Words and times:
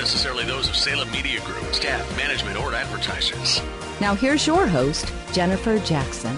necessarily 0.00 0.44
those 0.44 0.66
of 0.66 0.74
Salem 0.74 1.10
Media 1.10 1.40
Group, 1.42 1.74
staff, 1.74 2.16
management, 2.16 2.56
or 2.56 2.72
advertisers. 2.74 3.60
Now 4.00 4.14
here's 4.14 4.46
your 4.46 4.66
host, 4.66 5.12
Jennifer 5.34 5.78
Jackson. 5.80 6.34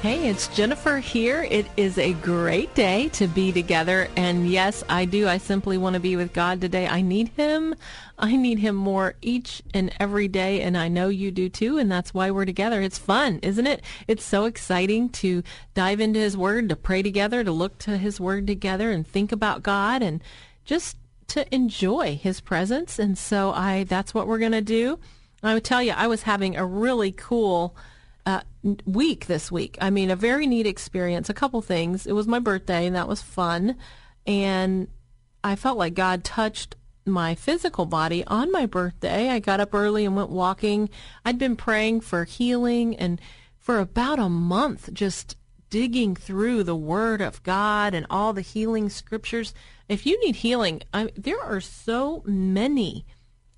Hey, 0.00 0.28
it's 0.28 0.46
Jennifer 0.46 0.98
here. 0.98 1.42
It 1.42 1.66
is 1.76 1.98
a 1.98 2.12
great 2.12 2.72
day 2.76 3.08
to 3.14 3.26
be 3.26 3.50
together. 3.50 4.08
And 4.16 4.48
yes, 4.48 4.84
I 4.88 5.06
do. 5.06 5.26
I 5.26 5.38
simply 5.38 5.76
want 5.76 5.94
to 5.94 6.00
be 6.00 6.14
with 6.14 6.32
God 6.32 6.60
today. 6.60 6.86
I 6.86 7.02
need 7.02 7.30
Him. 7.30 7.74
I 8.16 8.36
need 8.36 8.60
Him 8.60 8.76
more 8.76 9.14
each 9.22 9.62
and 9.74 9.92
every 9.98 10.28
day. 10.28 10.60
And 10.62 10.78
I 10.78 10.86
know 10.86 11.08
you 11.08 11.32
do 11.32 11.48
too. 11.48 11.78
And 11.78 11.90
that's 11.90 12.14
why 12.14 12.30
we're 12.30 12.44
together. 12.44 12.80
It's 12.80 12.98
fun, 12.98 13.40
isn't 13.42 13.66
it? 13.66 13.82
It's 14.06 14.24
so 14.24 14.44
exciting 14.44 15.08
to 15.10 15.42
dive 15.74 16.00
into 16.00 16.20
His 16.20 16.36
Word, 16.36 16.68
to 16.68 16.76
pray 16.76 17.02
together, 17.02 17.42
to 17.42 17.50
look 17.50 17.78
to 17.78 17.98
His 17.98 18.20
Word 18.20 18.46
together 18.46 18.92
and 18.92 19.06
think 19.06 19.32
about 19.32 19.64
God 19.64 20.02
and 20.02 20.20
just 20.64 20.96
to 21.32 21.54
enjoy 21.54 22.16
His 22.16 22.40
presence. 22.40 22.98
And 22.98 23.16
so 23.16 23.52
I, 23.52 23.84
that's 23.84 24.14
what 24.14 24.26
we're 24.26 24.38
going 24.38 24.52
to 24.52 24.60
do. 24.60 24.98
I 25.42 25.54
would 25.54 25.64
tell 25.64 25.82
you, 25.82 25.92
I 25.92 26.06
was 26.06 26.22
having 26.22 26.56
a 26.56 26.64
really 26.64 27.10
cool 27.12 27.74
uh, 28.26 28.42
week 28.84 29.26
this 29.26 29.50
week. 29.50 29.76
I 29.80 29.90
mean, 29.90 30.10
a 30.10 30.16
very 30.16 30.46
neat 30.46 30.66
experience. 30.66 31.28
A 31.28 31.34
couple 31.34 31.60
things. 31.62 32.06
It 32.06 32.12
was 32.12 32.28
my 32.28 32.38
birthday, 32.38 32.86
and 32.86 32.94
that 32.94 33.08
was 33.08 33.22
fun. 33.22 33.76
And 34.26 34.88
I 35.42 35.56
felt 35.56 35.78
like 35.78 35.94
God 35.94 36.22
touched 36.22 36.76
my 37.04 37.34
physical 37.34 37.86
body 37.86 38.24
on 38.26 38.52
my 38.52 38.66
birthday. 38.66 39.30
I 39.30 39.40
got 39.40 39.58
up 39.58 39.74
early 39.74 40.04
and 40.04 40.14
went 40.14 40.30
walking. 40.30 40.88
I'd 41.24 41.38
been 41.38 41.56
praying 41.56 42.02
for 42.02 42.24
healing 42.24 42.96
and 42.96 43.20
for 43.58 43.78
about 43.78 44.18
a 44.18 44.28
month 44.28 44.92
just 44.92 45.36
digging 45.72 46.14
through 46.14 46.62
the 46.62 46.76
Word 46.76 47.22
of 47.22 47.42
God 47.44 47.94
and 47.94 48.04
all 48.10 48.34
the 48.34 48.42
healing 48.42 48.90
scriptures. 48.90 49.54
If 49.88 50.04
you 50.04 50.22
need 50.22 50.36
healing, 50.36 50.82
I, 50.92 51.08
there 51.16 51.40
are 51.42 51.62
so 51.62 52.22
many 52.26 53.06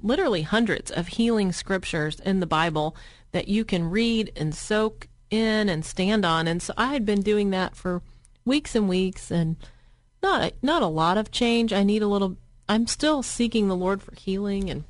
literally 0.00 0.42
hundreds 0.42 0.92
of 0.92 1.08
healing 1.08 1.50
scriptures 1.50 2.20
in 2.20 2.38
the 2.38 2.46
Bible 2.46 2.94
that 3.32 3.48
you 3.48 3.64
can 3.64 3.90
read 3.90 4.30
and 4.36 4.54
soak 4.54 5.08
in 5.28 5.68
and 5.68 5.84
stand 5.84 6.24
on. 6.24 6.46
And 6.46 6.62
so 6.62 6.72
I 6.76 6.92
had 6.92 7.04
been 7.04 7.20
doing 7.20 7.50
that 7.50 7.74
for 7.74 8.00
weeks 8.44 8.76
and 8.76 8.88
weeks 8.88 9.32
and 9.32 9.56
not 10.22 10.52
not 10.62 10.82
a 10.82 10.86
lot 10.86 11.18
of 11.18 11.32
change. 11.32 11.72
I 11.72 11.82
need 11.82 12.00
a 12.00 12.06
little 12.06 12.36
I'm 12.68 12.86
still 12.86 13.24
seeking 13.24 13.66
the 13.66 13.74
Lord 13.74 14.04
for 14.04 14.14
healing 14.14 14.70
and 14.70 14.84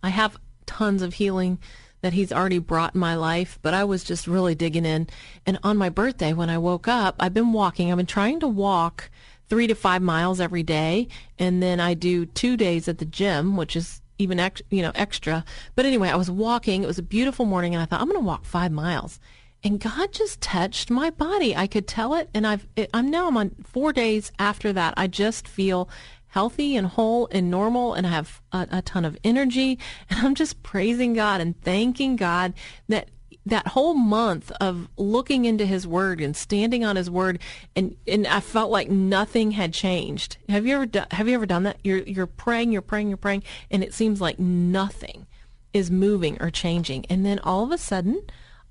I 0.00 0.10
have 0.10 0.38
tons 0.64 1.02
of 1.02 1.14
healing 1.14 1.58
that 2.02 2.12
he's 2.12 2.32
already 2.32 2.58
brought 2.58 2.94
in 2.94 3.00
my 3.00 3.14
life, 3.14 3.58
but 3.62 3.74
I 3.74 3.84
was 3.84 4.04
just 4.04 4.26
really 4.26 4.54
digging 4.54 4.86
in. 4.86 5.08
And 5.46 5.58
on 5.62 5.76
my 5.76 5.88
birthday 5.88 6.32
when 6.32 6.50
I 6.50 6.58
woke 6.58 6.88
up, 6.88 7.16
I've 7.20 7.34
been 7.34 7.52
walking. 7.52 7.90
I've 7.90 7.96
been 7.96 8.06
trying 8.06 8.40
to 8.40 8.48
walk 8.48 9.10
3 9.48 9.66
to 9.66 9.74
5 9.74 10.02
miles 10.02 10.40
every 10.40 10.62
day 10.62 11.08
and 11.38 11.62
then 11.62 11.80
I 11.80 11.94
do 11.94 12.26
2 12.26 12.56
days 12.56 12.88
at 12.88 12.98
the 12.98 13.04
gym, 13.04 13.56
which 13.56 13.76
is 13.76 14.00
even 14.20 14.38
ex, 14.38 14.62
you 14.70 14.82
know 14.82 14.92
extra. 14.94 15.44
But 15.74 15.86
anyway, 15.86 16.10
I 16.10 16.16
was 16.16 16.30
walking. 16.30 16.82
It 16.82 16.86
was 16.86 16.98
a 16.98 17.02
beautiful 17.02 17.46
morning, 17.46 17.74
and 17.74 17.82
I 17.82 17.86
thought 17.86 18.00
I'm 18.00 18.08
going 18.08 18.20
to 18.20 18.26
walk 18.26 18.44
five 18.44 18.70
miles. 18.70 19.18
And 19.62 19.80
God 19.80 20.12
just 20.12 20.40
touched 20.40 20.90
my 20.90 21.10
body. 21.10 21.54
I 21.54 21.66
could 21.66 21.86
tell 21.86 22.14
it, 22.14 22.30
and 22.34 22.46
I've 22.46 22.66
it, 22.76 22.90
I'm 22.94 23.10
now 23.10 23.28
I'm 23.28 23.36
on 23.36 23.50
four 23.64 23.92
days 23.92 24.30
after 24.38 24.72
that. 24.72 24.94
I 24.96 25.06
just 25.06 25.48
feel 25.48 25.88
healthy 26.30 26.76
and 26.76 26.86
whole 26.86 27.28
and 27.30 27.50
normal, 27.50 27.94
and 27.94 28.06
I 28.06 28.10
have 28.10 28.40
a, 28.52 28.66
a 28.70 28.82
ton 28.82 29.04
of 29.04 29.16
energy. 29.22 29.78
And 30.10 30.26
I'm 30.26 30.34
just 30.34 30.62
praising 30.62 31.14
God 31.14 31.40
and 31.40 31.60
thanking 31.60 32.16
God 32.16 32.54
that 32.88 33.08
that 33.46 33.68
whole 33.68 33.94
month 33.94 34.52
of 34.60 34.88
looking 34.96 35.44
into 35.44 35.64
his 35.64 35.86
word 35.86 36.20
and 36.20 36.36
standing 36.36 36.84
on 36.84 36.96
his 36.96 37.10
word 37.10 37.38
and 37.74 37.96
and 38.06 38.26
I 38.26 38.40
felt 38.40 38.70
like 38.70 38.90
nothing 38.90 39.52
had 39.52 39.72
changed. 39.72 40.36
Have 40.48 40.66
you 40.66 40.74
ever 40.76 40.86
do, 40.86 41.02
have 41.10 41.28
you 41.28 41.34
ever 41.34 41.46
done 41.46 41.62
that? 41.62 41.78
You're 41.82 41.98
you're 41.98 42.26
praying, 42.26 42.72
you're 42.72 42.82
praying, 42.82 43.08
you're 43.08 43.16
praying 43.16 43.42
and 43.70 43.82
it 43.82 43.94
seems 43.94 44.20
like 44.20 44.38
nothing 44.38 45.26
is 45.72 45.90
moving 45.90 46.40
or 46.40 46.50
changing. 46.50 47.06
And 47.06 47.24
then 47.24 47.38
all 47.38 47.64
of 47.64 47.72
a 47.72 47.78
sudden 47.78 48.22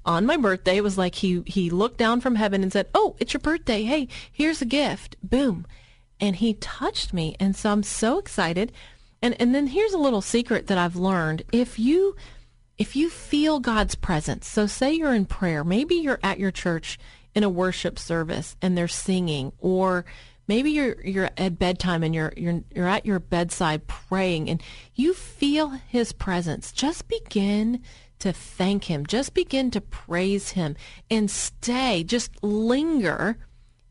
on 0.06 0.26
my 0.26 0.38
birthday 0.38 0.78
it 0.78 0.84
was 0.84 0.98
like 0.98 1.16
he 1.16 1.42
he 1.46 1.70
looked 1.70 1.98
down 1.98 2.22
from 2.22 2.36
heaven 2.36 2.62
and 2.62 2.72
said, 2.72 2.88
"Oh, 2.94 3.16
it's 3.20 3.34
your 3.34 3.42
birthday. 3.42 3.84
Hey, 3.84 4.08
here's 4.32 4.62
a 4.62 4.66
gift." 4.66 5.16
Boom. 5.24 5.66
And 6.20 6.36
he 6.36 6.56
touched 6.56 7.14
me 7.14 7.36
and 7.40 7.56
so 7.56 7.72
I'm 7.72 7.84
so 7.84 8.18
excited. 8.18 8.72
And 9.22 9.40
and 9.40 9.54
then 9.54 9.68
here's 9.68 9.94
a 9.94 9.98
little 9.98 10.22
secret 10.22 10.68
that 10.68 10.78
I've 10.78 10.96
learned. 10.96 11.44
If 11.52 11.80
you 11.80 12.16
if 12.78 12.96
you 12.96 13.10
feel 13.10 13.60
God's 13.60 13.96
presence, 13.96 14.48
so 14.48 14.66
say 14.66 14.94
you're 14.94 15.14
in 15.14 15.26
prayer, 15.26 15.64
maybe 15.64 15.96
you're 15.96 16.20
at 16.24 16.40
your 16.40 16.52
church 16.52 16.98
in 17.36 17.44
a 17.44 17.50
worship 17.50 18.00
service 18.00 18.56
and 18.62 18.78
they're 18.78 18.88
singing, 18.88 19.52
or 19.60 20.06
maybe 20.48 20.72
you're 20.72 21.00
you're 21.06 21.30
at 21.38 21.60
bedtime 21.60 22.04
and 22.04 22.16
you're 22.16 22.34
you're 22.36 22.62
you're 22.74 22.88
at 22.88 23.06
your 23.06 23.20
bedside 23.20 23.88
praying 23.88 24.50
and 24.50 24.64
you 24.96 25.14
feel 25.14 25.70
his 25.70 26.12
presence. 26.14 26.72
Just 26.72 27.08
begin 27.08 27.82
to 28.20 28.34
thank 28.34 28.86
him. 28.86 29.06
Just 29.06 29.34
begin 29.34 29.72
to 29.72 29.82
praise 29.82 30.52
him 30.52 30.76
and 31.10 31.32
stay, 31.32 32.04
just 32.04 32.44
linger 32.44 33.38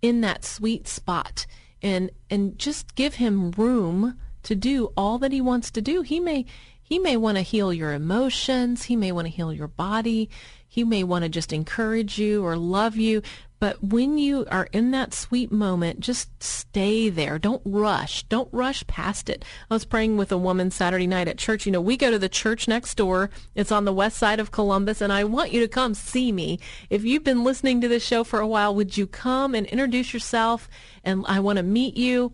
in 0.03 0.21
that 0.21 0.45
sweet 0.45 0.87
spot 0.87 1.47
and 1.83 2.11
and 2.31 2.59
just 2.59 2.95
give 2.95 3.15
him 3.15 3.53
room 3.53 4.19
to 4.43 4.55
do 4.55 4.93
all 4.97 5.19
that 5.19 5.33
he 5.33 5.41
wants 5.41 5.71
to 5.73 5.83
do. 5.83 6.03
He 6.03 6.21
may 6.21 6.47
he 6.83 6.99
may 6.99 7.17
want 7.17 7.37
to 7.37 7.43
heal 7.43 7.73
your 7.73 7.93
emotions. 7.93 8.85
He 8.85 8.97
may 8.97 9.13
want 9.13 9.27
to 9.27 9.33
heal 9.33 9.53
your 9.53 9.69
body. 9.69 10.31
He 10.67 10.85
may 10.85 11.05
want 11.05 11.25
to 11.25 11.29
just 11.29 11.53
encourage 11.53 12.19
you 12.19 12.45
or 12.45 12.57
love 12.57 12.97
you. 12.97 13.23
But 13.61 13.83
when 13.83 14.19
you 14.19 14.47
are 14.51 14.69
in 14.73 14.93
that 14.93 15.13
sweet 15.13 15.51
moment, 15.51 16.01
just 16.01 16.43
stay 16.43 17.09
there. 17.09 17.39
Don't 17.39 17.63
rush. 17.65 18.23
Don't 18.25 18.49
rush 18.53 18.87
past 18.87 19.29
it. 19.29 19.45
I 19.69 19.75
was 19.75 19.85
praying 19.85 20.17
with 20.17 20.31
a 20.31 20.39
woman 20.39 20.71
Saturday 20.71 21.09
night 21.09 21.27
at 21.27 21.39
church. 21.39 21.67
You 21.67 21.73
know, 21.73 21.81
we 21.81 21.97
go 21.97 22.11
to 22.11 22.19
the 22.19 22.29
church 22.29 22.69
next 22.69 22.95
door. 22.95 23.31
It's 23.57 23.73
on 23.73 23.85
the 23.85 23.93
west 23.93 24.17
side 24.17 24.39
of 24.39 24.53
Columbus, 24.53 25.01
and 25.01 25.13
I 25.13 25.25
want 25.25 25.53
you 25.53 25.61
to 25.61 25.69
come 25.69 25.95
see 25.95 26.31
me. 26.31 26.61
If 26.89 27.05
you've 27.05 27.25
been 27.25 27.43
listening 27.43 27.81
to 27.81 27.89
this 27.89 28.05
show 28.05 28.23
for 28.23 28.39
a 28.39 28.47
while, 28.47 28.75
would 28.75 28.97
you 28.97 29.07
come 29.07 29.55
and 29.55 29.67
introduce 29.67 30.13
yourself? 30.13 30.69
And 31.03 31.25
I 31.27 31.41
want 31.41 31.57
to 31.57 31.65
meet 31.65 31.97
you. 31.97 32.33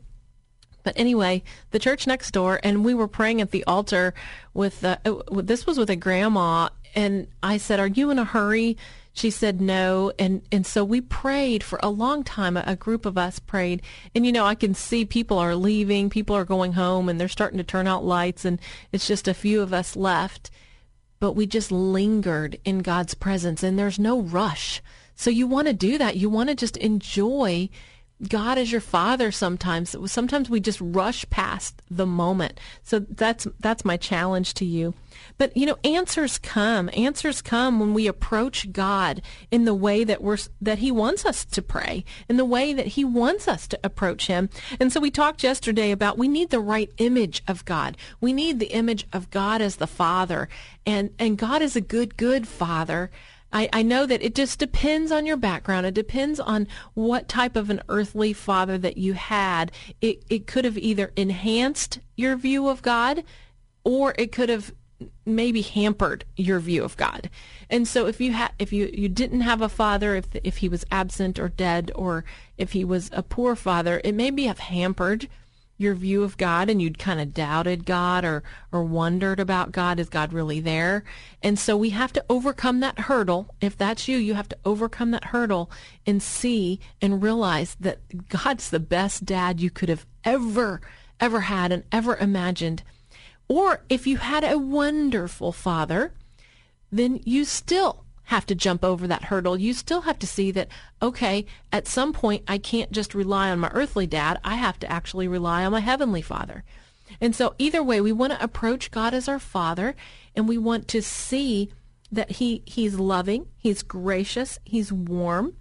But 0.82 0.98
anyway, 0.98 1.42
the 1.70 1.78
church 1.78 2.06
next 2.06 2.32
door, 2.32 2.60
and 2.62 2.84
we 2.84 2.92
were 2.92 3.08
praying 3.08 3.40
at 3.40 3.50
the 3.50 3.64
altar 3.64 4.12
with, 4.52 4.84
uh, 4.84 4.98
this 5.30 5.66
was 5.66 5.78
with 5.78 5.88
a 5.88 5.96
grandma, 5.96 6.68
and 6.94 7.28
I 7.42 7.56
said, 7.56 7.80
Are 7.80 7.86
you 7.86 8.10
in 8.10 8.18
a 8.18 8.24
hurry? 8.24 8.76
She 9.16 9.30
said 9.30 9.60
no, 9.60 10.12
and 10.18 10.42
and 10.50 10.66
so 10.66 10.84
we 10.84 11.00
prayed 11.00 11.62
for 11.62 11.78
a 11.82 11.88
long 11.88 12.24
time. 12.24 12.56
A, 12.56 12.64
a, 12.66 12.74
group 12.74 13.06
of 13.06 13.16
us 13.16 13.38
prayed, 13.38 13.80
and 14.12 14.26
you 14.26 14.32
know 14.32 14.44
I 14.44 14.56
can 14.56 14.74
see 14.74 15.04
people 15.04 15.38
are 15.38 15.54
leaving, 15.54 16.10
people 16.10 16.34
are 16.34 16.44
going 16.44 16.72
home, 16.72 17.08
and 17.08 17.20
they're 17.20 17.28
starting 17.28 17.58
to 17.58 17.64
turn 17.64 17.86
out 17.86 18.04
lights, 18.04 18.44
and 18.44 18.60
it's 18.90 19.06
just 19.06 19.28
a 19.28 19.32
few 19.32 19.62
of 19.62 19.72
us 19.72 19.94
left. 19.94 20.50
But 21.20 21.32
we 21.32 21.46
just 21.46 21.70
lingered 21.70 22.58
in 22.64 22.80
God's 22.80 23.14
presence, 23.14 23.62
and 23.62 23.78
there's 23.78 24.00
no 24.00 24.20
rush. 24.20 24.82
So 25.14 25.30
you 25.30 25.46
want 25.46 25.68
to 25.68 25.74
do 25.74 25.96
that. 25.96 26.16
You 26.16 26.28
want 26.28 26.48
to 26.48 26.56
just 26.56 26.76
enjoy 26.78 27.70
God 28.28 28.58
is 28.58 28.72
your 28.72 28.80
father 28.80 29.30
sometimes. 29.30 29.94
Sometimes 30.06 30.48
we 30.48 30.60
just 30.60 30.80
rush 30.80 31.28
past 31.30 31.82
the 31.90 32.06
moment. 32.06 32.58
So 32.82 33.00
that's 33.00 33.46
that's 33.60 33.84
my 33.84 33.96
challenge 33.96 34.54
to 34.54 34.64
you. 34.64 34.94
But 35.38 35.56
you 35.56 35.66
know, 35.66 35.76
answers 35.84 36.38
come. 36.38 36.90
Answers 36.94 37.42
come 37.42 37.80
when 37.80 37.94
we 37.94 38.06
approach 38.06 38.72
God 38.72 39.22
in 39.50 39.64
the 39.64 39.74
way 39.74 40.04
that 40.04 40.22
we're 40.22 40.38
that 40.60 40.78
he 40.78 40.90
wants 40.90 41.24
us 41.24 41.44
to 41.44 41.62
pray, 41.62 42.04
in 42.28 42.36
the 42.36 42.44
way 42.44 42.72
that 42.72 42.88
he 42.88 43.04
wants 43.04 43.48
us 43.48 43.66
to 43.68 43.78
approach 43.82 44.26
him. 44.26 44.48
And 44.80 44.92
so 44.92 45.00
we 45.00 45.10
talked 45.10 45.42
yesterday 45.42 45.90
about 45.90 46.18
we 46.18 46.28
need 46.28 46.50
the 46.50 46.60
right 46.60 46.90
image 46.98 47.42
of 47.46 47.64
God. 47.64 47.96
We 48.20 48.32
need 48.32 48.58
the 48.58 48.72
image 48.72 49.06
of 49.12 49.30
God 49.30 49.60
as 49.60 49.76
the 49.76 49.86
Father. 49.86 50.48
And 50.86 51.10
and 51.18 51.38
God 51.38 51.62
is 51.62 51.76
a 51.76 51.80
good 51.80 52.16
good 52.16 52.46
father. 52.46 53.10
I, 53.54 53.68
I 53.72 53.82
know 53.82 54.04
that 54.04 54.22
it 54.22 54.34
just 54.34 54.58
depends 54.58 55.12
on 55.12 55.24
your 55.24 55.36
background. 55.36 55.86
It 55.86 55.94
depends 55.94 56.40
on 56.40 56.66
what 56.94 57.28
type 57.28 57.54
of 57.54 57.70
an 57.70 57.80
earthly 57.88 58.32
father 58.32 58.76
that 58.78 58.98
you 58.98 59.12
had. 59.12 59.70
It, 60.00 60.24
it 60.28 60.46
could 60.48 60.64
have 60.64 60.76
either 60.76 61.12
enhanced 61.16 62.00
your 62.16 62.36
view 62.36 62.68
of 62.68 62.82
God 62.82 63.22
or 63.84 64.14
it 64.18 64.32
could 64.32 64.48
have 64.48 64.74
maybe 65.24 65.62
hampered 65.62 66.24
your 66.36 66.58
view 66.58 66.82
of 66.82 66.96
God. 66.96 67.30
And 67.70 67.86
so 67.86 68.06
if 68.06 68.20
you 68.20 68.32
had 68.32 68.52
if 68.58 68.72
you 68.72 68.90
you 68.92 69.08
didn't 69.08 69.42
have 69.42 69.60
a 69.60 69.68
father 69.68 70.14
if 70.16 70.26
if 70.42 70.58
he 70.58 70.68
was 70.68 70.84
absent 70.90 71.38
or 71.38 71.48
dead 71.48 71.90
or 71.94 72.24
if 72.56 72.72
he 72.72 72.84
was 72.84 73.10
a 73.12 73.22
poor 73.22 73.54
father, 73.54 74.00
it 74.04 74.14
maybe 74.14 74.44
have 74.44 74.58
hampered 74.60 75.28
your 75.76 75.94
view 75.94 76.22
of 76.22 76.36
God 76.36 76.70
and 76.70 76.80
you'd 76.80 76.98
kind 76.98 77.20
of 77.20 77.34
doubted 77.34 77.84
God 77.84 78.24
or, 78.24 78.42
or 78.70 78.84
wondered 78.84 79.40
about 79.40 79.72
God. 79.72 79.98
Is 79.98 80.08
God 80.08 80.32
really 80.32 80.60
there? 80.60 81.04
And 81.42 81.58
so 81.58 81.76
we 81.76 81.90
have 81.90 82.12
to 82.12 82.24
overcome 82.30 82.80
that 82.80 83.00
hurdle. 83.00 83.54
If 83.60 83.76
that's 83.76 84.06
you, 84.06 84.16
you 84.16 84.34
have 84.34 84.48
to 84.50 84.58
overcome 84.64 85.10
that 85.10 85.26
hurdle 85.26 85.70
and 86.06 86.22
see 86.22 86.80
and 87.02 87.22
realize 87.22 87.76
that 87.80 88.28
God's 88.28 88.70
the 88.70 88.80
best 88.80 89.24
dad 89.24 89.60
you 89.60 89.70
could 89.70 89.88
have 89.88 90.06
ever, 90.22 90.80
ever 91.18 91.40
had 91.40 91.72
and 91.72 91.84
ever 91.90 92.16
imagined. 92.16 92.82
Or 93.48 93.82
if 93.88 94.06
you 94.06 94.18
had 94.18 94.44
a 94.44 94.58
wonderful 94.58 95.52
father, 95.52 96.14
then 96.90 97.20
you 97.24 97.44
still 97.44 98.03
have 98.24 98.46
to 98.46 98.54
jump 98.54 98.84
over 98.84 99.06
that 99.06 99.24
hurdle. 99.24 99.58
You 99.58 99.74
still 99.74 100.02
have 100.02 100.18
to 100.20 100.26
see 100.26 100.50
that, 100.52 100.68
okay, 101.02 101.44
at 101.72 101.86
some 101.86 102.12
point, 102.12 102.44
I 102.48 102.58
can't 102.58 102.90
just 102.90 103.14
rely 103.14 103.50
on 103.50 103.60
my 103.60 103.70
earthly 103.72 104.06
dad. 104.06 104.40
I 104.44 104.54
have 104.56 104.78
to 104.80 104.90
actually 104.90 105.28
rely 105.28 105.64
on 105.64 105.72
my 105.72 105.80
heavenly 105.80 106.22
father. 106.22 106.64
And 107.20 107.36
so 107.36 107.54
either 107.58 107.82
way, 107.82 108.00
we 108.00 108.12
want 108.12 108.32
to 108.32 108.42
approach 108.42 108.90
God 108.90 109.14
as 109.14 109.28
our 109.28 109.38
father 109.38 109.94
and 110.34 110.48
we 110.48 110.58
want 110.58 110.88
to 110.88 111.02
see 111.02 111.70
that 112.10 112.32
he, 112.32 112.62
he's 112.64 112.98
loving, 112.98 113.48
he's 113.56 113.82
gracious, 113.82 114.58
he's 114.64 114.92
warm. 114.92 115.56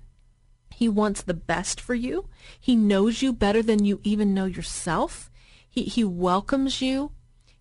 He 0.75 0.89
wants 0.89 1.21
the 1.21 1.35
best 1.35 1.79
for 1.79 1.93
you. 1.93 2.29
He 2.59 2.75
knows 2.75 3.21
you 3.21 3.31
better 3.31 3.61
than 3.61 3.85
you 3.85 3.99
even 4.03 4.33
know 4.33 4.45
yourself. 4.45 5.29
He, 5.69 5.83
he 5.83 6.03
welcomes 6.03 6.81
you 6.81 7.11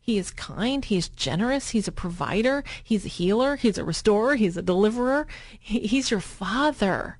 he 0.05 0.19
is 0.19 0.33
kind. 0.33 0.85
He 0.85 0.97
is 0.97 1.09
generous. 1.09 1.71
He's 1.71 1.87
a 1.87 1.93
provider. 1.93 2.65
He's 2.83 3.05
a 3.05 3.09
healer. 3.09 3.55
He's 3.55 3.79
a 3.79 3.85
restorer. 3.85 4.35
He's 4.35 4.57
a 4.57 4.63
deliverer. 4.63 5.29
he's 5.61 6.11
your 6.11 6.19
father. 6.19 7.19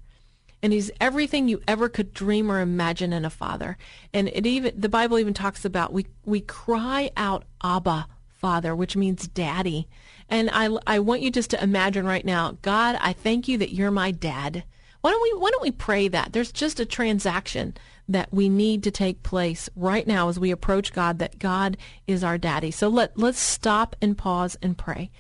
And 0.61 0.73
he's 0.73 0.91
everything 1.01 1.47
you 1.47 1.63
ever 1.69 1.89
could 1.89 2.13
dream 2.13 2.51
or 2.51 2.61
imagine 2.61 3.13
in 3.13 3.25
a 3.25 3.31
father. 3.31 3.77
And 4.13 4.29
it 4.29 4.47
even 4.47 4.81
the 4.81 4.89
Bible 4.89 5.21
even 5.21 5.33
talks 5.33 5.65
about 5.65 5.93
we 5.93 6.07
we 6.25 6.41
cry 6.41 7.13
out 7.17 7.45
Abba, 7.63 8.09
Father, 8.29 8.75
which 8.75 8.97
means 8.97 9.29
daddy. 9.29 9.87
And 10.29 10.51
I 10.53 10.77
I 10.85 10.99
want 10.99 11.23
you 11.23 11.31
just 11.31 11.51
to 11.51 11.63
imagine 11.63 12.05
right 12.05 12.25
now, 12.25 12.59
God, 12.63 12.99
I 13.01 13.13
thank 13.13 13.47
you 13.47 13.59
that 13.59 13.73
you're 13.73 13.93
my 13.93 14.11
dad. 14.11 14.65
Why 15.03 15.13
don't 15.13 15.23
we 15.23 15.41
why 15.41 15.51
don't 15.51 15.63
we 15.63 15.71
pray 15.71 16.09
that? 16.09 16.33
There's 16.33 16.51
just 16.51 16.81
a 16.81 16.85
transaction 16.85 17.75
that 18.09 18.33
we 18.33 18.49
need 18.49 18.83
to 18.83 18.91
take 18.91 19.23
place 19.23 19.69
right 19.77 20.07
now 20.07 20.29
as 20.29 20.39
we 20.39 20.51
approach 20.51 20.93
God, 20.93 21.19
that 21.19 21.39
God 21.39 21.77
is 22.07 22.25
our 22.25 22.39
daddy. 22.39 22.71
So 22.71 22.89
let, 22.89 23.17
let's 23.19 23.39
stop 23.39 23.97
and 24.03 24.19
pause 24.19 24.57
and 24.61 24.77
pray. 24.77 25.11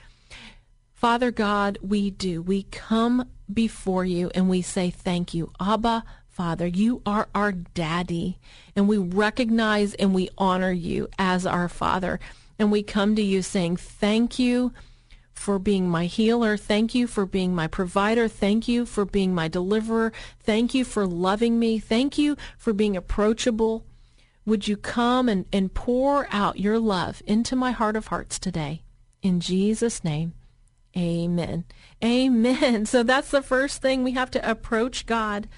Father 0.93 1.31
God, 1.31 1.79
we 1.83 2.11
do. 2.11 2.43
We 2.43 2.65
come 2.65 3.29
before 3.53 4.05
you 4.05 4.31
and 4.35 4.49
we 4.49 4.63
say 4.63 4.91
thank 4.91 5.35
you. 5.35 5.53
Abba, 5.61 6.05
Father, 6.29 6.67
you 6.67 7.03
are 7.05 7.29
our 7.35 7.53
daddy, 7.53 8.39
and 8.75 8.89
we 8.89 8.97
recognize 8.97 9.93
and 9.95 10.15
we 10.15 10.31
honor 10.39 10.73
you 10.73 11.09
as 11.19 11.45
our 11.45 11.69
Father. 11.69 12.19
And 12.59 12.73
we 12.73 12.83
come 12.83 13.17
to 13.17 13.23
you 13.23 13.43
saying 13.43 13.77
thank 13.77 14.39
you 14.39 14.73
for 15.33 15.59
being 15.59 15.89
my 15.89 16.07
healer. 16.07 16.57
Thank 16.57 16.95
you 16.95 17.07
for 17.07 17.27
being 17.27 17.55
my 17.55 17.67
provider. 17.67 18.29
Thank 18.29 18.69
you 18.69 18.87
for 18.87 19.05
being 19.05 19.35
my 19.35 19.49
deliverer. 19.49 20.13
Thank 20.41 20.75
you 20.75 20.85
for 20.85 21.07
loving 21.07 21.59
me. 21.59 21.79
Thank 21.79 22.19
you 22.19 22.37
for 22.57 22.73
being 22.73 22.97
approachable. 22.97 23.85
Would 24.45 24.67
you 24.67 24.77
come 24.77 25.29
and, 25.29 25.47
and 25.53 25.73
pour 25.73 26.27
out 26.31 26.59
your 26.59 26.79
love 26.79 27.23
into 27.27 27.55
my 27.55 27.71
heart 27.71 27.97
of 27.97 28.09
hearts 28.09 28.39
today? 28.39 28.83
In 29.23 29.41
Jesus' 29.41 30.03
name, 30.03 30.35
amen. 30.97 31.65
Amen. 32.05 32.87
So 32.93 33.03
that's 33.03 33.31
the 33.31 33.43
first 33.43 33.81
thing 33.81 34.03
we 34.03 34.13
have 34.13 34.31
to 34.33 34.51
approach 34.51 35.07
God 35.07 35.49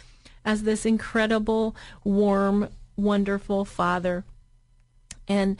as 0.44 0.62
this 0.62 0.84
incredible, 0.84 1.74
warm, 2.04 2.68
wonderful 2.96 3.64
Father. 3.64 4.24
And 5.26 5.58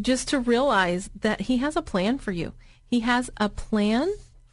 just 0.00 0.28
to 0.28 0.38
realize 0.38 1.10
that 1.20 1.42
He 1.42 1.56
has 1.58 1.74
a 1.74 1.82
plan 1.82 2.18
for 2.18 2.30
you. 2.30 2.52
He 2.90 3.00
has 3.00 3.30
a 3.36 3.48
plan 3.48 4.12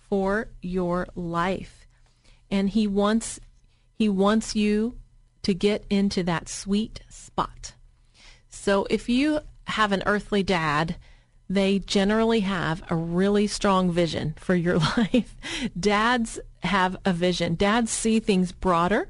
for 0.10 0.50
your 0.62 1.08
life. 1.16 1.88
And 2.52 2.70
he 2.70 2.86
wants 2.86 3.40
he 3.98 4.08
wants 4.08 4.56
you 4.56 4.96
to 5.42 5.56
get 5.56 5.84
into 5.90 6.22
that 6.22 6.48
sweet 6.48 7.02
spot. 7.10 7.74
So 8.48 8.86
if 8.92 9.10
you 9.10 9.40
have 9.66 9.92
an 9.92 10.04
earthly 10.06 10.44
dad, 10.44 10.98
they 11.50 11.80
generally 11.80 12.42
have 12.42 12.84
a 12.92 12.96
really 12.96 13.48
strong 13.48 13.92
vision 13.92 14.36
for 14.38 14.54
your 14.54 14.78
life. 14.98 15.36
Dads 15.78 16.40
have 16.62 16.96
a 17.06 17.14
vision. 17.14 17.56
Dads 17.56 17.90
see 17.90 18.20
things 18.20 18.52
broader 18.52 19.10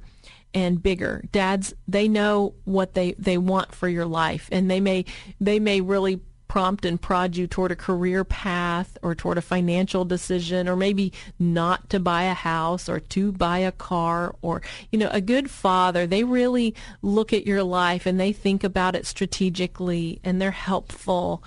and 0.54 0.82
bigger. 0.82 1.26
Dads, 1.34 1.74
they 1.86 2.08
know 2.08 2.54
what 2.64 2.94
they, 2.94 3.12
they 3.20 3.38
want 3.38 3.76
for 3.76 3.90
your 3.90 4.06
life 4.06 4.48
and 4.54 4.72
they 4.72 4.80
may 4.80 5.04
they 5.42 5.60
may 5.60 5.82
really 5.82 6.22
prompt 6.48 6.86
and 6.86 7.02
prod 7.02 7.36
you 7.36 7.48
toward 7.48 7.72
a 7.72 7.76
career 7.76 8.24
path 8.24 8.98
or 9.02 9.14
toward 9.14 9.38
a 9.38 9.42
financial 9.42 10.06
decision 10.06 10.68
or 10.68 10.76
maybe 10.76 11.12
not 11.40 11.90
to 11.90 12.00
buy 12.00 12.24
a 12.24 12.34
house 12.34 12.88
or 12.88 13.00
to 13.00 13.32
buy 13.32 13.60
a 13.60 13.72
car 13.72 14.36
or 14.42 14.62
you 14.92 15.00
know 15.00 15.10
a 15.12 15.22
good 15.22 15.50
father 15.50 16.08
they 16.08 16.24
really 16.24 16.74
look 17.02 17.34
at 17.34 17.46
your 17.46 17.64
life 17.64 18.06
and 18.06 18.20
they 18.20 18.32
think 18.32 18.64
about 18.64 18.96
it 18.96 19.06
strategically 19.06 20.20
and 20.24 20.42
they're 20.42 20.52
helpful 20.52 21.44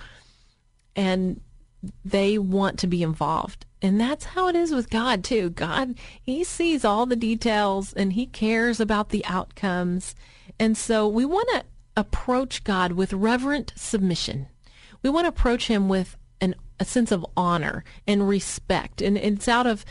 and 0.95 1.41
they 2.05 2.37
want 2.37 2.79
to 2.79 2.87
be 2.87 3.03
involved. 3.03 3.65
And 3.81 3.99
that's 3.99 4.25
how 4.25 4.47
it 4.47 4.55
is 4.55 4.73
with 4.73 4.89
God 4.89 5.23
too. 5.23 5.49
God 5.49 5.95
he 6.21 6.43
sees 6.43 6.85
all 6.85 7.05
the 7.05 7.15
details 7.15 7.93
and 7.93 8.13
he 8.13 8.27
cares 8.27 8.79
about 8.79 9.09
the 9.09 9.25
outcomes. 9.25 10.15
And 10.59 10.77
so 10.77 11.07
we 11.07 11.25
want 11.25 11.49
to 11.53 11.65
approach 11.97 12.63
God 12.63 12.93
with 12.93 13.13
reverent 13.13 13.73
submission 13.75 14.47
we 15.01 15.09
want 15.09 15.25
to 15.25 15.29
approach 15.29 15.67
him 15.67 15.89
with 15.89 16.17
an, 16.39 16.55
a 16.79 16.85
sense 16.85 17.11
of 17.11 17.25
honor 17.37 17.83
and 18.07 18.27
respect. 18.27 19.01
And 19.01 19.17
it's 19.17 19.47
out 19.47 19.67
of, 19.67 19.85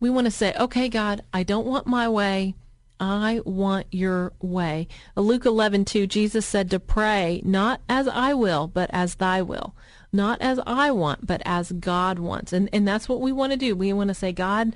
we 0.00 0.10
want 0.10 0.26
to 0.26 0.30
say, 0.30 0.54
okay, 0.58 0.88
God, 0.88 1.22
I 1.32 1.42
don't 1.42 1.66
want 1.66 1.86
my 1.86 2.08
way. 2.08 2.54
I 2.98 3.42
want 3.44 3.86
your 3.90 4.32
way. 4.40 4.88
Luke 5.16 5.44
11, 5.44 5.84
2, 5.84 6.06
Jesus 6.06 6.46
said 6.46 6.70
to 6.70 6.80
pray, 6.80 7.42
not 7.44 7.80
as 7.88 8.08
I 8.08 8.32
will, 8.32 8.68
but 8.68 8.88
as 8.92 9.16
thy 9.16 9.42
will. 9.42 9.74
Not 10.12 10.40
as 10.40 10.58
I 10.66 10.90
want, 10.92 11.26
but 11.26 11.42
as 11.44 11.72
God 11.72 12.18
wants. 12.18 12.52
And, 12.52 12.70
and 12.72 12.88
that's 12.88 13.08
what 13.08 13.20
we 13.20 13.32
want 13.32 13.52
to 13.52 13.58
do. 13.58 13.76
We 13.76 13.92
want 13.92 14.08
to 14.08 14.14
say, 14.14 14.32
God, 14.32 14.74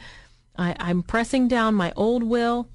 I, 0.56 0.76
I'm 0.78 1.02
pressing 1.02 1.48
down 1.48 1.74
my 1.74 1.92
old 1.96 2.22
will 2.22 2.68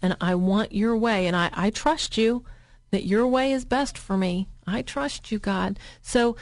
and 0.00 0.16
I 0.20 0.34
want 0.34 0.72
your 0.72 0.96
way. 0.96 1.26
And 1.26 1.36
I, 1.36 1.50
I 1.52 1.70
trust 1.70 2.16
you 2.16 2.44
that 2.90 3.04
your 3.04 3.26
way 3.26 3.52
is 3.52 3.64
best 3.64 3.98
for 3.98 4.16
me. 4.16 4.48
I 4.66 4.82
trust 4.82 5.30
you, 5.30 5.38
God. 5.38 5.78
So, 6.02 6.36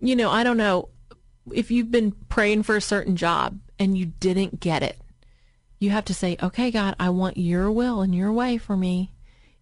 you 0.00 0.16
know, 0.16 0.30
I 0.30 0.44
don't 0.44 0.56
know 0.56 0.88
if 1.52 1.70
you've 1.70 1.90
been 1.90 2.12
praying 2.28 2.62
for 2.62 2.76
a 2.76 2.80
certain 2.80 3.16
job 3.16 3.58
and 3.78 3.96
you 3.96 4.06
didn't 4.06 4.60
get 4.60 4.82
it. 4.82 4.98
You 5.78 5.90
have 5.90 6.04
to 6.06 6.14
say, 6.14 6.36
okay, 6.42 6.70
God, 6.70 6.96
I 6.98 7.10
want 7.10 7.36
your 7.36 7.70
will 7.70 8.00
and 8.00 8.14
your 8.14 8.32
way 8.32 8.58
for 8.58 8.76
me. 8.76 9.12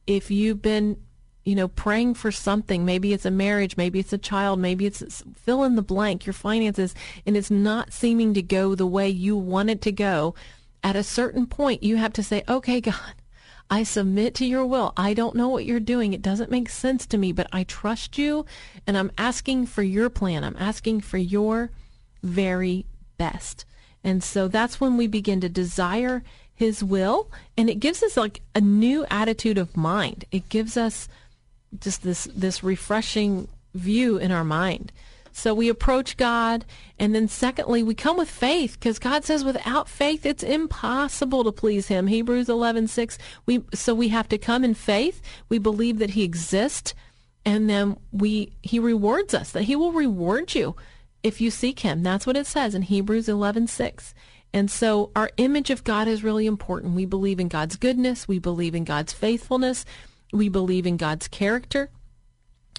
If 0.06 0.30
you've 0.30 0.62
been, 0.62 0.96
you 1.44 1.54
know, 1.54 1.68
praying 1.68 2.14
for 2.14 2.30
something, 2.30 2.84
maybe 2.84 3.12
it's 3.12 3.24
a 3.24 3.30
marriage, 3.30 3.76
maybe 3.76 3.98
it's 3.98 4.12
a 4.12 4.18
child, 4.18 4.60
maybe 4.60 4.86
it's 4.86 5.24
fill 5.34 5.64
in 5.64 5.74
the 5.74 5.82
blank, 5.82 6.26
your 6.26 6.32
finances, 6.32 6.94
and 7.26 7.36
it's 7.36 7.50
not 7.50 7.92
seeming 7.92 8.34
to 8.34 8.42
go 8.42 8.74
the 8.74 8.86
way 8.86 9.08
you 9.08 9.36
want 9.36 9.70
it 9.70 9.80
to 9.82 9.92
go, 9.92 10.34
at 10.84 10.96
a 10.96 11.02
certain 11.02 11.46
point, 11.46 11.82
you 11.82 11.96
have 11.96 12.12
to 12.14 12.22
say, 12.22 12.42
okay, 12.48 12.80
God, 12.80 13.14
I 13.72 13.84
submit 13.84 14.34
to 14.34 14.44
your 14.44 14.66
will. 14.66 14.92
I 14.98 15.14
don't 15.14 15.34
know 15.34 15.48
what 15.48 15.64
you're 15.64 15.80
doing. 15.80 16.12
It 16.12 16.20
doesn't 16.20 16.50
make 16.50 16.68
sense 16.68 17.06
to 17.06 17.16
me, 17.16 17.32
but 17.32 17.46
I 17.54 17.64
trust 17.64 18.18
you 18.18 18.44
and 18.86 18.98
I'm 18.98 19.10
asking 19.16 19.64
for 19.64 19.82
your 19.82 20.10
plan. 20.10 20.44
I'm 20.44 20.58
asking 20.58 21.00
for 21.00 21.16
your 21.16 21.70
very 22.22 22.84
best. 23.16 23.64
And 24.04 24.22
so 24.22 24.46
that's 24.46 24.78
when 24.78 24.98
we 24.98 25.06
begin 25.06 25.40
to 25.40 25.48
desire 25.48 26.22
his 26.54 26.84
will 26.84 27.30
and 27.56 27.70
it 27.70 27.80
gives 27.80 28.02
us 28.02 28.14
like 28.14 28.42
a 28.54 28.60
new 28.60 29.06
attitude 29.08 29.56
of 29.56 29.74
mind. 29.74 30.26
It 30.30 30.50
gives 30.50 30.76
us 30.76 31.08
just 31.80 32.02
this 32.02 32.28
this 32.34 32.62
refreshing 32.62 33.48
view 33.72 34.18
in 34.18 34.30
our 34.30 34.44
mind. 34.44 34.92
So 35.32 35.54
we 35.54 35.68
approach 35.68 36.16
God, 36.16 36.64
and 36.98 37.14
then 37.14 37.26
secondly, 37.26 37.82
we 37.82 37.94
come 37.94 38.18
with 38.18 38.30
faith 38.30 38.78
because 38.78 38.98
God 38.98 39.24
says 39.24 39.44
without 39.44 39.88
faith 39.88 40.26
it's 40.26 40.42
impossible 40.42 41.42
to 41.44 41.52
please 41.52 41.88
Him. 41.88 42.06
Hebrews 42.06 42.48
eleven 42.48 42.86
six. 42.86 43.16
We 43.46 43.64
so 43.72 43.94
we 43.94 44.08
have 44.08 44.28
to 44.28 44.38
come 44.38 44.62
in 44.62 44.74
faith. 44.74 45.22
We 45.48 45.58
believe 45.58 45.98
that 45.98 46.10
He 46.10 46.22
exists, 46.22 46.94
and 47.44 47.68
then 47.68 47.96
we 48.12 48.52
He 48.62 48.78
rewards 48.78 49.32
us. 49.32 49.50
That 49.52 49.62
He 49.64 49.74
will 49.74 49.92
reward 49.92 50.54
you 50.54 50.76
if 51.22 51.40
you 51.40 51.50
seek 51.50 51.80
Him. 51.80 52.02
That's 52.02 52.26
what 52.26 52.36
it 52.36 52.46
says 52.46 52.74
in 52.74 52.82
Hebrews 52.82 53.28
eleven 53.28 53.66
six. 53.66 54.14
And 54.52 54.70
so 54.70 55.10
our 55.16 55.30
image 55.38 55.70
of 55.70 55.82
God 55.82 56.08
is 56.08 56.22
really 56.22 56.46
important. 56.46 56.94
We 56.94 57.06
believe 57.06 57.40
in 57.40 57.48
God's 57.48 57.76
goodness. 57.76 58.28
We 58.28 58.38
believe 58.38 58.74
in 58.74 58.84
God's 58.84 59.14
faithfulness. 59.14 59.86
We 60.30 60.50
believe 60.50 60.86
in 60.86 60.98
God's 60.98 61.26
character. 61.26 61.88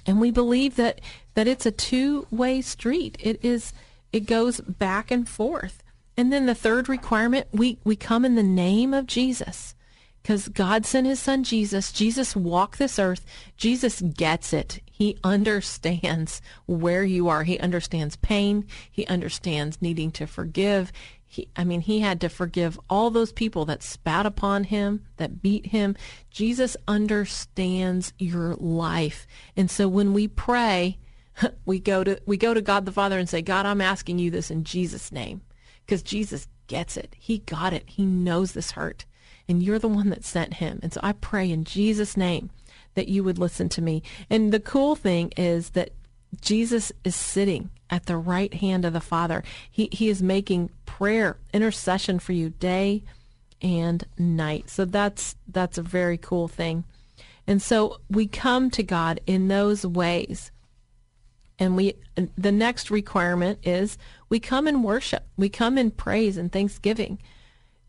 And 0.05 0.19
we 0.19 0.31
believe 0.31 0.75
that, 0.75 1.01
that 1.33 1.47
it's 1.47 1.65
a 1.65 1.71
two-way 1.71 2.61
street. 2.61 3.17
It 3.19 3.43
is, 3.43 3.73
it 4.11 4.21
goes 4.21 4.59
back 4.61 5.11
and 5.11 5.27
forth. 5.27 5.81
And 6.15 6.31
then 6.31 6.45
the 6.45 6.55
third 6.55 6.89
requirement, 6.89 7.47
we, 7.51 7.79
we 7.83 7.95
come 7.95 8.25
in 8.25 8.35
the 8.35 8.43
name 8.43 8.93
of 8.93 9.07
Jesus 9.07 9.73
because 10.21 10.47
God 10.47 10.85
sent 10.85 11.07
his 11.07 11.19
son 11.19 11.43
Jesus. 11.43 11.91
Jesus 11.91 12.35
walked 12.35 12.79
this 12.79 12.99
earth. 12.99 13.25
Jesus 13.57 14.01
gets 14.01 14.53
it. 14.53 14.79
He 14.95 15.17
understands 15.23 16.39
where 16.67 17.03
you 17.03 17.27
are. 17.27 17.43
He 17.43 17.57
understands 17.57 18.15
pain. 18.15 18.67
He 18.91 19.07
understands 19.07 19.81
needing 19.81 20.11
to 20.11 20.27
forgive. 20.27 20.91
He, 21.25 21.47
I 21.55 21.63
mean, 21.63 21.81
he 21.81 22.01
had 22.01 22.21
to 22.21 22.29
forgive 22.29 22.79
all 22.91 23.09
those 23.09 23.31
people 23.31 23.65
that 23.65 23.81
spat 23.81 24.27
upon 24.27 24.65
him, 24.65 25.03
that 25.17 25.41
beat 25.41 25.65
him. 25.65 25.95
Jesus 26.29 26.77
understands 26.87 28.13
your 28.19 28.53
life. 28.53 29.25
And 29.57 29.71
so 29.71 29.87
when 29.87 30.13
we 30.13 30.27
pray, 30.27 30.99
we 31.65 31.79
go 31.79 32.03
to 32.03 32.21
we 32.27 32.37
go 32.37 32.53
to 32.53 32.61
God 32.61 32.85
the 32.85 32.91
Father 32.91 33.17
and 33.17 33.27
say, 33.27 33.41
"God, 33.41 33.65
I'm 33.65 33.81
asking 33.81 34.19
you 34.19 34.29
this 34.29 34.51
in 34.51 34.63
Jesus 34.63 35.11
name." 35.11 35.41
Because 35.83 36.03
Jesus 36.03 36.47
gets 36.67 36.97
it. 36.97 37.15
He 37.17 37.39
got 37.39 37.73
it. 37.73 37.85
He 37.87 38.05
knows 38.05 38.51
this 38.51 38.71
hurt. 38.71 39.05
And 39.47 39.63
you're 39.63 39.79
the 39.79 39.87
one 39.87 40.11
that 40.11 40.23
sent 40.23 40.53
him. 40.53 40.79
And 40.83 40.93
so 40.93 40.99
I 41.01 41.13
pray 41.13 41.49
in 41.49 41.63
Jesus 41.63 42.15
name 42.15 42.51
that 42.95 43.07
you 43.07 43.23
would 43.23 43.37
listen 43.37 43.69
to 43.69 43.81
me. 43.81 44.03
And 44.29 44.51
the 44.51 44.59
cool 44.59 44.95
thing 44.95 45.31
is 45.37 45.71
that 45.71 45.91
Jesus 46.41 46.91
is 47.03 47.15
sitting 47.15 47.69
at 47.89 48.05
the 48.05 48.17
right 48.17 48.53
hand 48.53 48.85
of 48.85 48.93
the 48.93 48.99
Father. 48.99 49.43
He, 49.69 49.89
he 49.91 50.09
is 50.09 50.23
making 50.23 50.71
prayer, 50.85 51.37
intercession 51.53 52.19
for 52.19 52.33
you 52.33 52.49
day 52.49 53.03
and 53.61 54.05
night. 54.17 54.69
So 54.69 54.85
that's 54.85 55.35
that's 55.47 55.77
a 55.77 55.83
very 55.83 56.17
cool 56.17 56.47
thing. 56.47 56.83
And 57.47 57.61
so 57.61 57.99
we 58.09 58.27
come 58.27 58.69
to 58.71 58.83
God 58.83 59.19
in 59.25 59.47
those 59.47 59.85
ways. 59.85 60.51
And 61.59 61.75
we 61.75 61.93
the 62.35 62.51
next 62.51 62.89
requirement 62.91 63.59
is 63.63 63.97
we 64.27 64.39
come 64.39 64.67
in 64.67 64.83
worship. 64.83 65.25
We 65.37 65.49
come 65.49 65.77
in 65.77 65.91
praise 65.91 66.35
and 66.37 66.51
thanksgiving. 66.51 67.19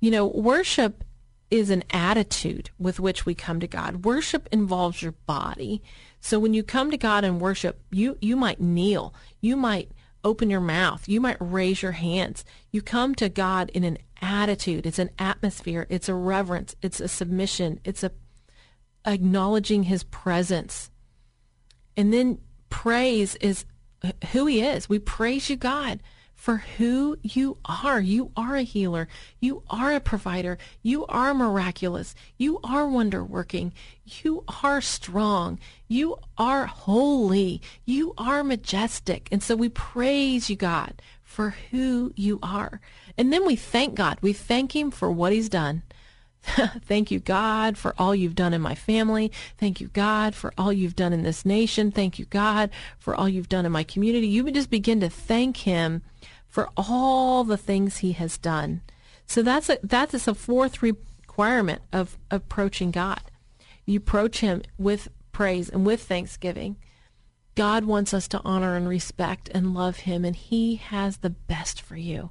You 0.00 0.11
know, 0.11 0.26
worship 0.26 1.02
is 1.50 1.70
an 1.70 1.84
attitude 1.90 2.70
with 2.78 2.98
which 2.98 3.26
we 3.26 3.34
come 3.34 3.60
to 3.60 3.66
God. 3.66 4.04
Worship 4.04 4.48
involves 4.50 5.02
your 5.02 5.12
body. 5.26 5.82
So 6.20 6.38
when 6.38 6.54
you 6.54 6.62
come 6.62 6.90
to 6.90 6.96
God 6.96 7.24
and 7.24 7.40
worship, 7.40 7.80
you, 7.90 8.16
you 8.20 8.36
might 8.36 8.60
kneel. 8.60 9.14
You 9.40 9.56
might 9.56 9.90
open 10.24 10.50
your 10.50 10.60
mouth. 10.60 11.08
You 11.08 11.20
might 11.20 11.36
raise 11.38 11.82
your 11.82 11.92
hands. 11.92 12.44
You 12.70 12.82
come 12.82 13.14
to 13.16 13.28
God 13.28 13.70
in 13.70 13.84
an 13.84 13.98
attitude. 14.20 14.86
It's 14.86 14.98
an 14.98 15.10
atmosphere. 15.18 15.86
It's 15.90 16.08
a 16.08 16.14
reverence. 16.14 16.74
It's 16.82 17.00
a 17.00 17.08
submission. 17.08 17.80
It's 17.84 18.02
a 18.02 18.12
acknowledging 19.06 19.84
his 19.84 20.02
presence. 20.04 20.90
And 21.96 22.12
then 22.12 22.38
praise 22.70 23.36
is 23.36 23.66
who 24.32 24.46
he 24.46 24.62
is. 24.62 24.88
We 24.88 24.98
praise 24.98 25.50
you, 25.50 25.56
God 25.56 26.00
for 26.44 26.58
who 26.76 27.16
you 27.22 27.56
are. 27.64 28.02
You 28.02 28.30
are 28.36 28.54
a 28.54 28.64
healer. 28.64 29.08
You 29.40 29.62
are 29.70 29.94
a 29.94 29.98
provider. 29.98 30.58
You 30.82 31.06
are 31.06 31.32
miraculous. 31.32 32.14
You 32.36 32.60
are 32.62 32.86
wonder 32.86 33.24
working. 33.24 33.72
You 34.04 34.44
are 34.62 34.82
strong. 34.82 35.58
You 35.88 36.18
are 36.36 36.66
holy. 36.66 37.62
You 37.86 38.12
are 38.18 38.44
majestic. 38.44 39.26
And 39.32 39.42
so 39.42 39.56
we 39.56 39.70
praise 39.70 40.50
you, 40.50 40.56
God, 40.56 41.00
for 41.22 41.54
who 41.70 42.12
you 42.14 42.40
are. 42.42 42.78
And 43.16 43.32
then 43.32 43.46
we 43.46 43.56
thank 43.56 43.94
God. 43.94 44.18
We 44.20 44.34
thank 44.34 44.76
him 44.76 44.90
for 44.90 45.10
what 45.10 45.32
he's 45.32 45.48
done. 45.48 45.82
Thank 46.84 47.10
you, 47.10 47.20
God, 47.20 47.78
for 47.78 47.94
all 47.96 48.14
you've 48.14 48.34
done 48.34 48.52
in 48.52 48.60
my 48.60 48.74
family. 48.74 49.32
Thank 49.56 49.80
you, 49.80 49.88
God, 49.88 50.34
for 50.34 50.52
all 50.58 50.74
you've 50.74 50.94
done 50.94 51.14
in 51.14 51.22
this 51.22 51.46
nation. 51.46 51.90
Thank 51.90 52.18
you, 52.18 52.26
God, 52.26 52.68
for 52.98 53.14
all 53.14 53.30
you've 53.30 53.48
done 53.48 53.64
in 53.64 53.72
my 53.72 53.82
community. 53.82 54.26
You 54.26 54.44
would 54.44 54.52
just 54.52 54.68
begin 54.68 55.00
to 55.00 55.08
thank 55.08 55.56
him 55.56 56.02
for 56.54 56.68
all 56.76 57.42
the 57.42 57.56
things 57.56 57.96
he 57.96 58.12
has 58.12 58.38
done. 58.38 58.80
So 59.26 59.42
that's 59.42 59.68
a, 59.68 59.76
that 59.82 60.14
is 60.14 60.28
a 60.28 60.37
fourth 60.37 60.84
requirement 60.84 61.82
of 61.92 62.16
approaching 62.30 62.92
God. 62.92 63.23
You 63.84 63.99
approach 63.99 64.38
him 64.38 64.62
with 64.78 65.08
praise 65.32 65.68
and 65.68 65.84
with 65.84 66.04
thanksgiving. 66.04 66.76
God 67.56 67.87
wants 67.87 68.14
us 68.14 68.28
to 68.28 68.40
honor 68.44 68.76
and 68.76 68.88
respect 68.88 69.50
and 69.52 69.75
love 69.75 69.96
him, 69.96 70.25
and 70.25 70.37
he 70.37 70.76
has 70.76 71.16
the 71.16 71.30
best 71.30 71.82
for 71.82 71.96
you. 71.96 72.30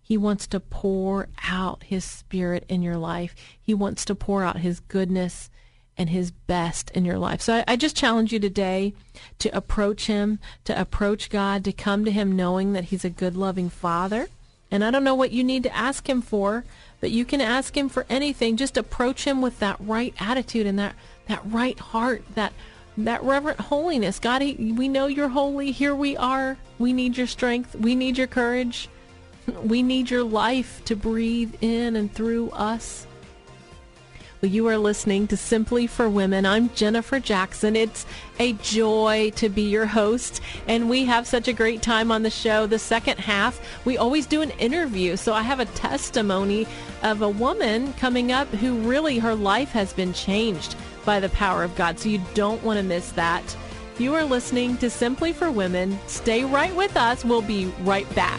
He 0.00 0.16
wants 0.16 0.46
to 0.46 0.60
pour 0.60 1.26
out 1.42 1.82
his 1.82 2.04
spirit 2.04 2.64
in 2.68 2.80
your 2.80 2.96
life. 2.96 3.34
He 3.60 3.74
wants 3.74 4.04
to 4.04 4.14
pour 4.14 4.44
out 4.44 4.58
his 4.58 4.78
goodness 4.78 5.50
and 5.98 6.10
his 6.10 6.30
best 6.30 6.90
in 6.92 7.04
your 7.04 7.18
life. 7.18 7.42
So 7.42 7.56
I, 7.56 7.64
I, 7.68 7.76
just 7.76 7.96
challenge 7.96 8.32
you 8.32 8.38
today 8.38 8.94
to 9.40 9.54
approach 9.54 10.06
him, 10.06 10.38
to 10.64 10.80
approach 10.80 11.28
God, 11.28 11.64
to 11.64 11.72
come 11.72 12.04
to 12.04 12.10
him 12.10 12.36
knowing 12.36 12.72
that 12.72 12.84
he's 12.84 13.04
a 13.04 13.10
good, 13.10 13.36
loving 13.36 13.68
father. 13.68 14.28
And 14.70 14.84
I 14.84 14.90
don't 14.90 15.04
know 15.04 15.14
what 15.14 15.32
you 15.32 15.42
need 15.42 15.64
to 15.64 15.76
ask 15.76 16.08
him 16.08 16.22
for, 16.22 16.64
but 17.00 17.10
you 17.10 17.24
can 17.24 17.40
ask 17.40 17.76
him 17.76 17.88
for 17.88 18.06
anything. 18.08 18.56
Just 18.56 18.76
approach 18.76 19.24
him 19.24 19.42
with 19.42 19.58
that 19.58 19.76
right 19.80 20.14
attitude 20.20 20.66
and 20.66 20.78
that, 20.78 20.94
that 21.26 21.42
right 21.44 21.78
heart, 21.78 22.22
that 22.34 22.52
that 23.04 23.22
reverent 23.22 23.60
holiness. 23.60 24.18
God, 24.18 24.42
we 24.42 24.88
know 24.88 25.06
you're 25.06 25.28
holy. 25.28 25.70
Here 25.70 25.94
we 25.94 26.16
are. 26.16 26.56
We 26.78 26.92
need 26.92 27.16
your 27.16 27.28
strength. 27.28 27.76
We 27.76 27.94
need 27.94 28.18
your 28.18 28.26
courage. 28.26 28.88
We 29.62 29.82
need 29.82 30.10
your 30.10 30.24
life 30.24 30.84
to 30.86 30.96
breathe 30.96 31.54
in 31.60 31.96
and 31.96 32.12
through 32.12 32.50
us. 32.50 33.06
You 34.40 34.68
are 34.68 34.78
listening 34.78 35.26
to 35.28 35.36
Simply 35.36 35.88
for 35.88 36.08
Women. 36.08 36.46
I'm 36.46 36.72
Jennifer 36.72 37.18
Jackson. 37.18 37.74
It's 37.74 38.06
a 38.38 38.52
joy 38.52 39.32
to 39.34 39.48
be 39.48 39.62
your 39.62 39.86
host, 39.86 40.40
and 40.68 40.88
we 40.88 41.06
have 41.06 41.26
such 41.26 41.48
a 41.48 41.52
great 41.52 41.82
time 41.82 42.12
on 42.12 42.22
the 42.22 42.30
show. 42.30 42.64
The 42.64 42.78
second 42.78 43.18
half, 43.18 43.60
we 43.84 43.98
always 43.98 44.26
do 44.26 44.40
an 44.40 44.50
interview. 44.52 45.16
So 45.16 45.34
I 45.34 45.42
have 45.42 45.58
a 45.58 45.64
testimony 45.64 46.68
of 47.02 47.20
a 47.20 47.28
woman 47.28 47.92
coming 47.94 48.30
up 48.30 48.46
who 48.46 48.78
really 48.88 49.18
her 49.18 49.34
life 49.34 49.70
has 49.70 49.92
been 49.92 50.12
changed 50.12 50.76
by 51.04 51.18
the 51.18 51.30
power 51.30 51.64
of 51.64 51.74
God. 51.74 51.98
So 51.98 52.08
you 52.08 52.20
don't 52.34 52.62
want 52.62 52.76
to 52.76 52.84
miss 52.84 53.10
that. 53.12 53.56
You 53.98 54.14
are 54.14 54.24
listening 54.24 54.76
to 54.76 54.88
Simply 54.88 55.32
for 55.32 55.50
Women. 55.50 55.98
Stay 56.06 56.44
right 56.44 56.74
with 56.76 56.96
us. 56.96 57.24
We'll 57.24 57.42
be 57.42 57.72
right 57.80 58.08
back. 58.14 58.38